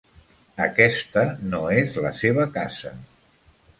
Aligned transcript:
Aquesta 0.65 1.25
no 1.51 1.61
és 1.81 1.99
la 2.07 2.13
seva 2.23 2.49
casa. 2.57 2.95